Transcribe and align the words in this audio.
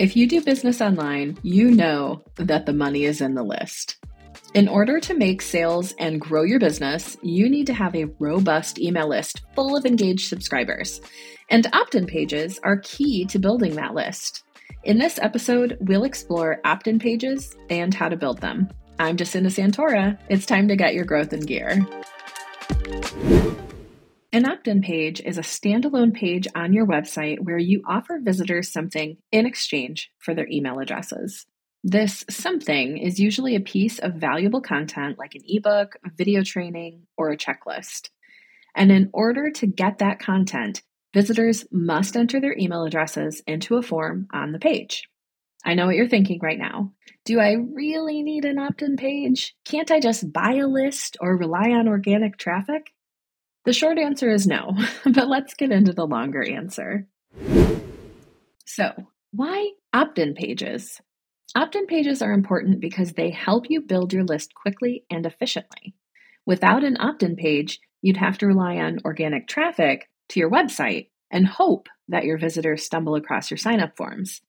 If 0.00 0.16
you 0.16 0.26
do 0.26 0.40
business 0.40 0.80
online, 0.80 1.36
you 1.42 1.70
know 1.70 2.24
that 2.36 2.64
the 2.64 2.72
money 2.72 3.04
is 3.04 3.20
in 3.20 3.34
the 3.34 3.42
list. 3.42 3.98
In 4.54 4.66
order 4.66 4.98
to 4.98 5.12
make 5.12 5.42
sales 5.42 5.92
and 5.98 6.18
grow 6.18 6.42
your 6.42 6.58
business, 6.58 7.18
you 7.20 7.50
need 7.50 7.66
to 7.66 7.74
have 7.74 7.94
a 7.94 8.06
robust 8.18 8.78
email 8.78 9.10
list 9.10 9.42
full 9.54 9.76
of 9.76 9.84
engaged 9.84 10.26
subscribers. 10.26 11.02
And 11.50 11.66
opt 11.74 11.96
in 11.96 12.06
pages 12.06 12.58
are 12.62 12.78
key 12.78 13.26
to 13.26 13.38
building 13.38 13.74
that 13.74 13.92
list. 13.92 14.42
In 14.84 14.96
this 14.96 15.18
episode, 15.20 15.76
we'll 15.82 16.04
explore 16.04 16.62
opt 16.64 16.86
in 16.86 16.98
pages 16.98 17.54
and 17.68 17.92
how 17.92 18.08
to 18.08 18.16
build 18.16 18.40
them. 18.40 18.70
I'm 18.98 19.18
Jacinda 19.18 19.48
Santora. 19.48 20.18
It's 20.30 20.46
time 20.46 20.66
to 20.68 20.76
get 20.76 20.94
your 20.94 21.04
growth 21.04 21.34
in 21.34 21.40
gear. 21.40 21.86
An 24.32 24.48
opt 24.48 24.68
in 24.68 24.80
page 24.80 25.20
is 25.20 25.38
a 25.38 25.42
standalone 25.42 26.14
page 26.14 26.46
on 26.54 26.72
your 26.72 26.86
website 26.86 27.40
where 27.40 27.58
you 27.58 27.82
offer 27.84 28.20
visitors 28.22 28.70
something 28.70 29.16
in 29.32 29.44
exchange 29.44 30.12
for 30.18 30.34
their 30.34 30.46
email 30.48 30.78
addresses. 30.78 31.46
This 31.82 32.24
something 32.30 32.96
is 32.98 33.18
usually 33.18 33.56
a 33.56 33.60
piece 33.60 33.98
of 33.98 34.14
valuable 34.14 34.60
content 34.60 35.18
like 35.18 35.34
an 35.34 35.42
ebook, 35.48 35.96
video 36.16 36.44
training, 36.44 37.08
or 37.16 37.30
a 37.30 37.36
checklist. 37.36 38.10
And 38.76 38.92
in 38.92 39.10
order 39.12 39.50
to 39.50 39.66
get 39.66 39.98
that 39.98 40.20
content, 40.20 40.82
visitors 41.12 41.66
must 41.72 42.16
enter 42.16 42.40
their 42.40 42.56
email 42.56 42.84
addresses 42.84 43.42
into 43.48 43.78
a 43.78 43.82
form 43.82 44.28
on 44.32 44.52
the 44.52 44.60
page. 44.60 45.08
I 45.64 45.74
know 45.74 45.86
what 45.86 45.96
you're 45.96 46.08
thinking 46.08 46.38
right 46.40 46.58
now. 46.58 46.92
Do 47.24 47.40
I 47.40 47.54
really 47.54 48.22
need 48.22 48.44
an 48.44 48.60
opt 48.60 48.82
in 48.82 48.96
page? 48.96 49.56
Can't 49.64 49.90
I 49.90 49.98
just 49.98 50.32
buy 50.32 50.54
a 50.54 50.68
list 50.68 51.16
or 51.20 51.36
rely 51.36 51.70
on 51.70 51.88
organic 51.88 52.38
traffic? 52.38 52.92
The 53.64 53.72
short 53.74 53.98
answer 53.98 54.30
is 54.30 54.46
no, 54.46 54.76
but 55.04 55.28
let's 55.28 55.54
get 55.54 55.70
into 55.70 55.92
the 55.92 56.06
longer 56.06 56.42
answer. 56.42 57.06
So, 58.64 58.92
why 59.32 59.72
opt 59.92 60.18
in 60.18 60.34
pages? 60.34 61.00
Opt 61.54 61.74
in 61.74 61.86
pages 61.86 62.22
are 62.22 62.32
important 62.32 62.80
because 62.80 63.12
they 63.12 63.30
help 63.30 63.68
you 63.68 63.80
build 63.80 64.12
your 64.12 64.24
list 64.24 64.54
quickly 64.54 65.04
and 65.10 65.26
efficiently. 65.26 65.94
Without 66.46 66.84
an 66.84 66.96
opt 66.98 67.22
in 67.22 67.36
page, 67.36 67.80
you'd 68.00 68.16
have 68.16 68.38
to 68.38 68.46
rely 68.46 68.76
on 68.76 69.00
organic 69.04 69.46
traffic 69.46 70.08
to 70.30 70.40
your 70.40 70.50
website 70.50 71.08
and 71.30 71.46
hope 71.46 71.88
that 72.08 72.24
your 72.24 72.38
visitors 72.38 72.84
stumble 72.84 73.14
across 73.14 73.50
your 73.50 73.58
sign 73.58 73.80
up 73.80 73.96
forms. 73.96 74.40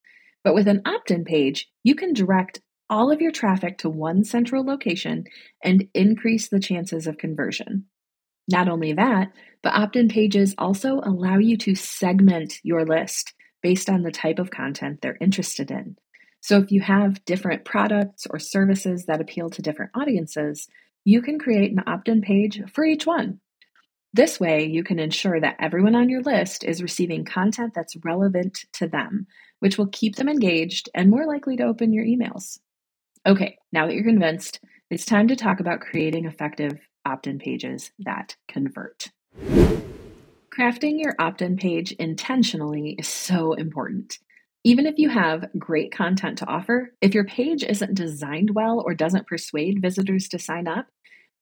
But 0.43 0.55
with 0.55 0.67
an 0.67 0.81
opt 0.85 1.11
in 1.11 1.25
page, 1.25 1.69
you 1.83 1.95
can 1.95 2.13
direct 2.13 2.61
all 2.89 3.11
of 3.11 3.21
your 3.21 3.31
traffic 3.31 3.77
to 3.79 3.89
one 3.89 4.23
central 4.23 4.65
location 4.65 5.25
and 5.63 5.87
increase 5.93 6.49
the 6.49 6.59
chances 6.59 7.07
of 7.07 7.17
conversion. 7.17 7.85
Not 8.51 8.67
only 8.67 8.93
that, 8.93 9.31
but 9.63 9.73
opt 9.73 9.95
in 9.95 10.09
pages 10.09 10.53
also 10.57 10.99
allow 11.03 11.37
you 11.37 11.57
to 11.57 11.75
segment 11.75 12.59
your 12.63 12.85
list 12.85 13.33
based 13.61 13.89
on 13.89 14.01
the 14.01 14.11
type 14.11 14.39
of 14.39 14.51
content 14.51 15.01
they're 15.01 15.17
interested 15.21 15.71
in. 15.71 15.95
So 16.41 16.57
if 16.57 16.71
you 16.71 16.81
have 16.81 17.23
different 17.25 17.65
products 17.65 18.25
or 18.29 18.39
services 18.39 19.05
that 19.05 19.21
appeal 19.21 19.49
to 19.51 19.61
different 19.61 19.91
audiences, 19.95 20.67
you 21.05 21.21
can 21.21 21.39
create 21.39 21.71
an 21.71 21.83
opt 21.85 22.09
in 22.09 22.21
page 22.21 22.61
for 22.73 22.83
each 22.83 23.05
one. 23.05 23.39
This 24.13 24.39
way, 24.39 24.65
you 24.65 24.83
can 24.83 24.99
ensure 24.99 25.39
that 25.39 25.55
everyone 25.59 25.95
on 25.95 26.09
your 26.09 26.21
list 26.21 26.63
is 26.65 26.83
receiving 26.83 27.23
content 27.23 27.73
that's 27.73 27.95
relevant 28.03 28.65
to 28.73 28.87
them, 28.87 29.27
which 29.59 29.77
will 29.77 29.87
keep 29.87 30.15
them 30.15 30.27
engaged 30.27 30.89
and 30.93 31.09
more 31.09 31.25
likely 31.25 31.55
to 31.57 31.63
open 31.63 31.93
your 31.93 32.05
emails. 32.05 32.59
Okay, 33.25 33.57
now 33.71 33.85
that 33.85 33.93
you're 33.93 34.03
convinced, 34.03 34.59
it's 34.91 35.05
time 35.05 35.29
to 35.29 35.37
talk 35.37 35.61
about 35.61 35.79
creating 35.79 36.25
effective 36.25 36.73
opt 37.05 37.25
in 37.25 37.39
pages 37.39 37.91
that 37.99 38.35
convert. 38.49 39.07
Crafting 40.53 40.99
your 40.99 41.15
opt 41.17 41.41
in 41.41 41.55
page 41.55 41.93
intentionally 41.93 42.97
is 42.99 43.07
so 43.07 43.53
important. 43.53 44.19
Even 44.65 44.85
if 44.85 44.95
you 44.97 45.07
have 45.07 45.49
great 45.57 45.93
content 45.93 46.39
to 46.39 46.45
offer, 46.45 46.93
if 46.99 47.13
your 47.13 47.23
page 47.23 47.63
isn't 47.63 47.95
designed 47.95 48.49
well 48.53 48.83
or 48.85 48.93
doesn't 48.93 49.27
persuade 49.27 49.81
visitors 49.81 50.27
to 50.27 50.37
sign 50.37 50.67
up, 50.67 50.87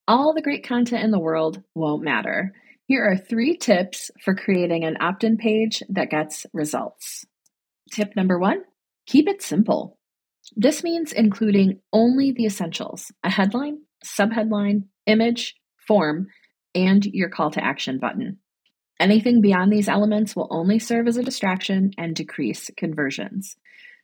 all 0.06 0.32
the 0.32 0.42
great 0.42 0.64
content 0.64 1.02
in 1.02 1.10
the 1.10 1.18
world 1.18 1.60
won't 1.74 2.04
matter. 2.04 2.52
Here 2.86 3.02
are 3.04 3.16
three 3.16 3.56
tips 3.56 4.12
for 4.22 4.36
creating 4.36 4.84
an 4.84 4.96
opt 5.00 5.24
in 5.24 5.36
page 5.36 5.82
that 5.88 6.10
gets 6.10 6.46
results. 6.52 7.24
Tip 7.92 8.14
number 8.14 8.38
one 8.38 8.62
keep 9.06 9.26
it 9.26 9.42
simple. 9.42 9.98
This 10.56 10.82
means 10.82 11.12
including 11.12 11.80
only 11.92 12.32
the 12.32 12.46
essentials 12.46 13.12
a 13.22 13.30
headline, 13.30 13.82
subheadline, 14.04 14.84
image, 15.06 15.54
form, 15.76 16.28
and 16.74 17.04
your 17.04 17.28
call 17.28 17.50
to 17.52 17.64
action 17.64 17.98
button. 17.98 18.38
Anything 18.98 19.40
beyond 19.40 19.72
these 19.72 19.88
elements 19.88 20.36
will 20.36 20.48
only 20.50 20.78
serve 20.78 21.08
as 21.08 21.16
a 21.16 21.22
distraction 21.22 21.92
and 21.96 22.14
decrease 22.14 22.70
conversions. 22.76 23.56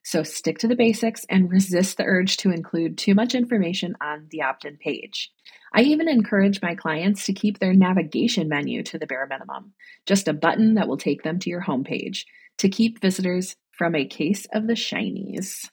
So 0.02 0.22
stick 0.22 0.58
to 0.60 0.68
the 0.68 0.76
basics 0.76 1.26
and 1.28 1.50
resist 1.50 1.96
the 1.96 2.04
urge 2.04 2.36
to 2.38 2.50
include 2.50 2.96
too 2.96 3.14
much 3.14 3.34
information 3.34 3.96
on 4.00 4.28
the 4.30 4.42
opt 4.42 4.64
in 4.64 4.76
page. 4.76 5.32
I 5.74 5.82
even 5.82 6.08
encourage 6.08 6.62
my 6.62 6.76
clients 6.76 7.26
to 7.26 7.32
keep 7.32 7.58
their 7.58 7.74
navigation 7.74 8.48
menu 8.48 8.84
to 8.84 8.98
the 8.98 9.06
bare 9.06 9.26
minimum, 9.26 9.72
just 10.06 10.28
a 10.28 10.32
button 10.32 10.74
that 10.74 10.86
will 10.86 10.96
take 10.96 11.24
them 11.24 11.40
to 11.40 11.50
your 11.50 11.62
homepage 11.62 12.24
to 12.58 12.68
keep 12.68 13.00
visitors 13.00 13.56
from 13.72 13.94
a 13.94 14.06
case 14.06 14.46
of 14.52 14.66
the 14.66 14.74
shinies. 14.74 15.68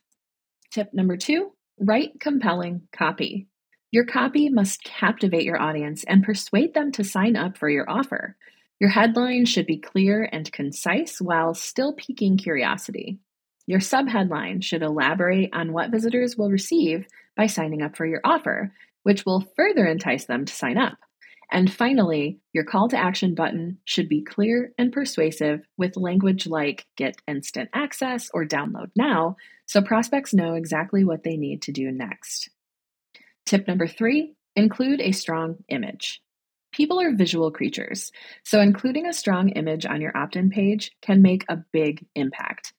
Tip 0.73 0.91
number 0.91 1.17
two 1.17 1.51
write 1.79 2.19
compelling 2.19 2.87
copy. 2.91 3.47
Your 3.91 4.05
copy 4.05 4.49
must 4.49 4.83
captivate 4.83 5.43
your 5.43 5.61
audience 5.61 6.03
and 6.03 6.23
persuade 6.23 6.73
them 6.73 6.91
to 6.93 7.03
sign 7.03 7.35
up 7.35 7.59
for 7.59 7.69
your 7.69 7.87
offer. 7.87 8.35
Your 8.79 8.89
headline 8.89 9.45
should 9.45 9.67
be 9.67 9.77
clear 9.77 10.27
and 10.31 10.51
concise 10.51 11.21
while 11.21 11.53
still 11.53 11.93
piquing 11.93 12.37
curiosity. 12.37 13.19
Your 13.67 13.81
subheadline 13.81 14.63
should 14.63 14.81
elaborate 14.81 15.51
on 15.53 15.73
what 15.73 15.91
visitors 15.91 16.35
will 16.35 16.49
receive 16.49 17.05
by 17.37 17.45
signing 17.45 17.83
up 17.83 17.95
for 17.95 18.07
your 18.07 18.21
offer, 18.23 18.73
which 19.03 19.27
will 19.27 19.47
further 19.55 19.85
entice 19.85 20.25
them 20.25 20.45
to 20.45 20.53
sign 20.55 20.79
up. 20.79 20.97
And 21.51 21.71
finally, 21.71 22.39
your 22.51 22.63
call 22.63 22.89
to 22.89 22.97
action 22.97 23.35
button 23.35 23.77
should 23.85 24.09
be 24.09 24.23
clear 24.23 24.73
and 24.77 24.91
persuasive 24.91 25.61
with 25.77 25.97
language 25.97 26.47
like 26.47 26.85
get 26.95 27.15
instant 27.27 27.69
access 27.73 28.29
or 28.33 28.45
download 28.45 28.89
now 28.95 29.35
so 29.65 29.81
prospects 29.81 30.33
know 30.33 30.55
exactly 30.55 31.03
what 31.03 31.23
they 31.23 31.37
need 31.37 31.61
to 31.63 31.71
do 31.71 31.91
next. 31.91 32.49
Tip 33.45 33.67
number 33.67 33.87
three 33.87 34.35
include 34.55 35.01
a 35.01 35.11
strong 35.11 35.57
image. 35.69 36.21
People 36.71 36.99
are 36.99 37.15
visual 37.15 37.51
creatures, 37.51 38.11
so 38.43 38.59
including 38.59 39.05
a 39.05 39.13
strong 39.13 39.49
image 39.49 39.85
on 39.85 40.01
your 40.01 40.15
opt 40.17 40.35
in 40.35 40.49
page 40.49 40.91
can 41.01 41.21
make 41.21 41.45
a 41.47 41.63
big 41.71 42.05
impact. 42.15 42.73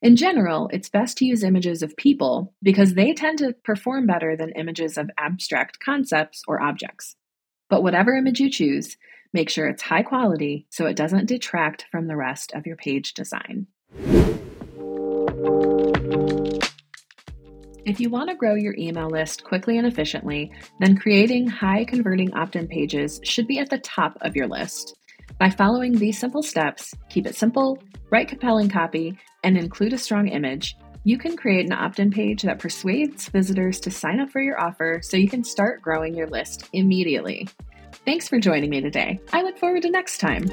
In 0.00 0.16
general, 0.16 0.68
it's 0.72 0.88
best 0.88 1.18
to 1.18 1.24
use 1.24 1.42
images 1.42 1.82
of 1.82 1.96
people 1.96 2.54
because 2.62 2.94
they 2.94 3.14
tend 3.14 3.38
to 3.38 3.54
perform 3.64 4.06
better 4.06 4.36
than 4.36 4.50
images 4.50 4.96
of 4.96 5.10
abstract 5.18 5.80
concepts 5.80 6.42
or 6.46 6.62
objects. 6.62 7.16
But 7.68 7.82
whatever 7.82 8.14
image 8.14 8.40
you 8.40 8.50
choose, 8.50 8.96
make 9.32 9.50
sure 9.50 9.68
it's 9.68 9.82
high 9.82 10.02
quality 10.02 10.66
so 10.70 10.86
it 10.86 10.96
doesn't 10.96 11.26
detract 11.26 11.86
from 11.90 12.06
the 12.06 12.16
rest 12.16 12.52
of 12.54 12.66
your 12.66 12.76
page 12.76 13.14
design. 13.14 13.66
If 17.84 18.00
you 18.00 18.10
want 18.10 18.28
to 18.28 18.36
grow 18.36 18.54
your 18.54 18.74
email 18.76 19.08
list 19.08 19.44
quickly 19.44 19.78
and 19.78 19.86
efficiently, 19.86 20.52
then 20.78 20.98
creating 20.98 21.46
high 21.46 21.84
converting 21.84 22.34
opt 22.34 22.54
in 22.54 22.68
pages 22.68 23.18
should 23.22 23.46
be 23.46 23.58
at 23.58 23.70
the 23.70 23.78
top 23.78 24.18
of 24.20 24.36
your 24.36 24.46
list. 24.46 24.94
By 25.38 25.50
following 25.50 25.92
these 25.92 26.18
simple 26.18 26.42
steps, 26.42 26.94
keep 27.08 27.26
it 27.26 27.36
simple, 27.36 27.78
write 28.10 28.28
compelling 28.28 28.68
copy, 28.68 29.18
and 29.42 29.56
include 29.56 29.92
a 29.92 29.98
strong 29.98 30.28
image, 30.28 30.76
you 31.04 31.18
can 31.18 31.36
create 31.36 31.66
an 31.66 31.72
opt 31.72 31.98
in 31.98 32.10
page 32.10 32.42
that 32.42 32.58
persuades 32.58 33.28
visitors 33.28 33.80
to 33.80 33.90
sign 33.90 34.20
up 34.20 34.30
for 34.30 34.40
your 34.40 34.60
offer 34.60 35.00
so 35.02 35.16
you 35.16 35.28
can 35.28 35.44
start 35.44 35.82
growing 35.82 36.14
your 36.14 36.28
list 36.28 36.68
immediately. 36.72 37.48
Thanks 38.04 38.28
for 38.28 38.38
joining 38.38 38.70
me 38.70 38.80
today. 38.80 39.20
I 39.32 39.42
look 39.42 39.58
forward 39.58 39.82
to 39.82 39.90
next 39.90 40.18
time. 40.18 40.48